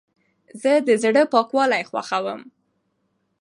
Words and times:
زه 0.61 0.71
د 0.87 0.89
زړه 1.03 1.23
پاکوالی 1.33 1.83
خوښوم. 1.89 2.41